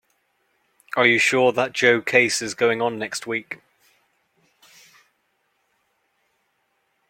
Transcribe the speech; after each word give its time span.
Are 0.97 1.05
you 1.05 1.19
sure 1.19 1.51
that 1.51 1.73
Joe 1.73 2.01
case 2.01 2.41
is 2.41 2.55
going 2.55 2.81
on 2.81 2.97
next 2.97 3.27
week? 3.27 3.59